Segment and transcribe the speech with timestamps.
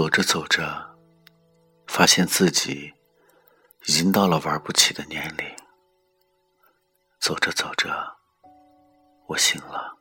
[0.00, 0.96] 走着走着，
[1.86, 2.94] 发现自己
[3.84, 5.44] 已经到了玩不起的年龄。
[7.18, 8.16] 走着走着，
[9.26, 9.98] 我醒了，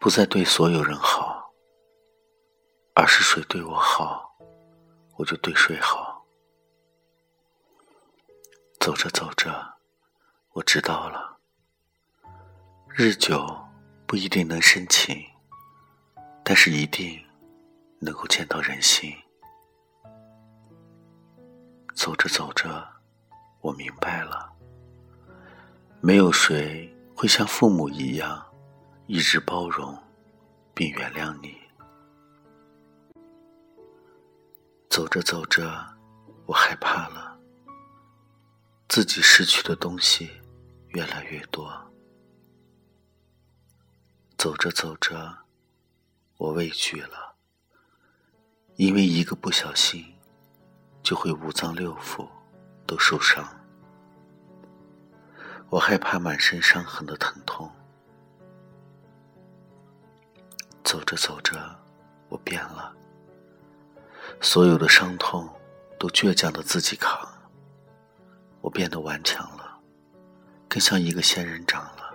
[0.00, 1.52] 不再对所有人好，
[2.94, 4.34] 而是谁对我好，
[5.18, 6.24] 我就对谁好。
[8.80, 9.74] 走着走着，
[10.52, 11.38] 我知道了，
[12.88, 13.46] 日久
[14.06, 15.22] 不一定能生情，
[16.42, 17.22] 但是一定
[17.98, 19.12] 能够见到人心。
[21.94, 22.86] 走着走着，
[23.60, 24.52] 我明白了。
[26.00, 28.46] 没有谁会像父母一样，
[29.06, 29.96] 一直包容
[30.74, 31.56] 并原谅你。
[34.90, 35.84] 走着走着，
[36.46, 37.38] 我害怕了，
[38.88, 40.30] 自己失去的东西
[40.88, 41.72] 越来越多。
[44.38, 45.36] 走着走着，
[46.36, 47.25] 我畏惧了，
[48.76, 50.04] 因为一个不小心，
[51.02, 52.28] 就会五脏六腑
[52.86, 53.42] 都受伤。
[55.70, 57.70] 我害怕满身伤痕的疼痛。
[60.84, 61.58] 走着走着，
[62.28, 62.94] 我变了。
[64.42, 65.48] 所有的伤痛
[65.98, 67.26] 都倔强的自己扛。
[68.60, 69.78] 我变得顽强了，
[70.68, 72.14] 更像一个仙人掌了。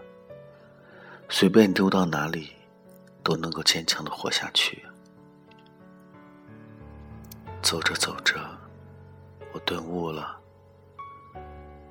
[1.28, 2.52] 随便丢到哪里，
[3.24, 4.86] 都能够坚强的活下去。
[7.62, 8.40] 走着走着，
[9.54, 10.40] 我顿悟了。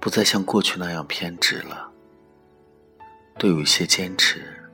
[0.01, 1.91] 不再像过去那样偏执了，
[3.39, 4.69] 对有些坚持，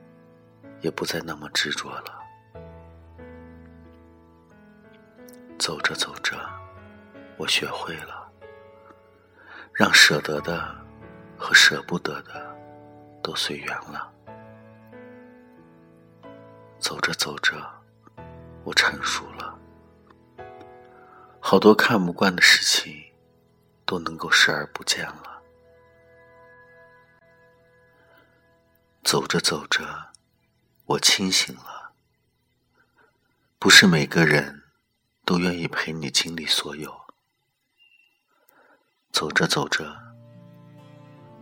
[0.81, 2.17] 也不再那么执着了。
[5.59, 6.37] 走着走着，
[7.37, 8.27] 我学会了，
[9.73, 10.75] 让舍得的
[11.37, 12.55] 和舍不得的
[13.21, 14.11] 都随缘了。
[16.79, 17.53] 走着走着，
[18.63, 19.46] 我成熟了，
[21.49, 23.05] 好多看不惯的事情。
[23.85, 25.41] 都能够视而不见了。
[29.01, 30.11] 走着走着，
[30.85, 31.93] 我清醒了。
[33.57, 34.63] 不是每个人
[35.23, 36.93] 都愿意陪你经历所有。
[39.13, 39.97] 走着走着，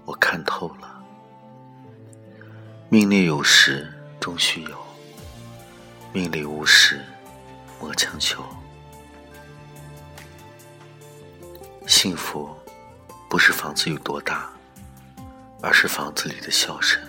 [0.06, 1.04] 我看透了。
[2.90, 4.86] 命里有时终须有，
[6.14, 7.04] 命里无时
[7.80, 8.46] 莫强求。
[12.06, 12.48] 幸福，
[13.28, 14.48] 不是房子有多大，
[15.60, 17.02] 而是房子里的笑声；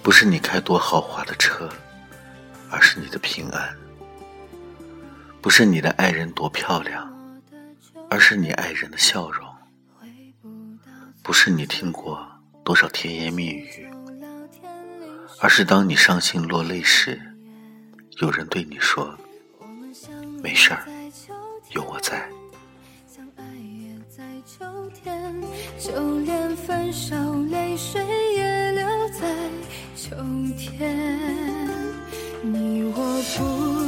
[0.00, 1.68] 不是你开多豪华的车，
[2.70, 3.74] 而是你的平安；
[5.42, 7.12] 不是你的爱人多漂亮，
[8.08, 9.44] 而是你爱人的笑容；
[11.24, 12.24] 不是你听过
[12.62, 13.90] 多少甜言蜜语，
[15.40, 17.20] 而是当你伤心落泪时，
[18.20, 19.18] 有人对你说
[20.40, 20.86] ：“没事儿，
[21.70, 22.24] 有我在。”
[24.48, 24.64] 秋
[25.04, 25.34] 天
[25.78, 27.14] 就连分手
[27.50, 28.00] 泪水
[28.34, 29.28] 也留在
[29.94, 30.16] 秋
[30.56, 30.96] 天。
[32.42, 33.87] 你我不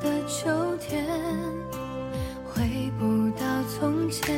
[0.00, 1.06] 的秋天，
[2.44, 4.34] 回不到从前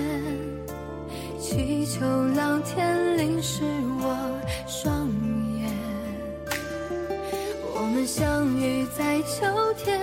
[1.39, 2.05] 祈求
[2.35, 3.63] 老天淋湿
[4.01, 5.09] 我双
[5.61, 5.71] 眼。
[7.75, 9.99] 我们相遇在秋天，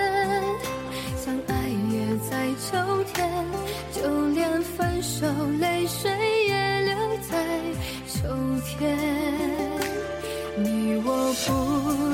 [1.17, 1.53] 相爱
[1.91, 3.45] 也在秋天，
[3.91, 5.27] 就连分手
[5.59, 6.09] 泪水
[6.47, 6.95] 也留
[7.29, 7.37] 在
[8.07, 8.29] 秋
[8.65, 8.97] 天。
[10.57, 12.08] 你我不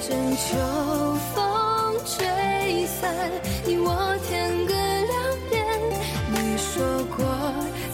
[0.00, 0.56] 阵阵秋
[1.34, 3.14] 风吹散
[3.66, 5.12] 你我天各两
[5.50, 5.52] 边。
[6.32, 7.18] 你说过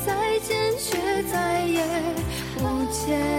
[0.07, 1.83] 再见，却再也
[2.55, 2.61] 不
[2.93, 3.36] 见。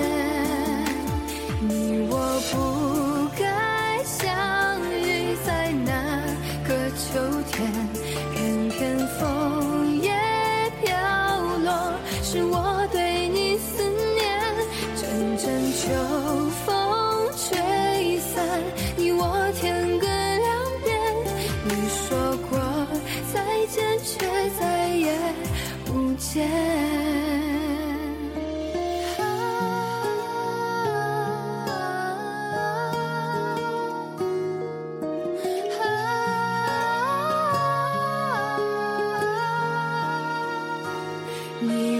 [41.59, 41.96] Yeah.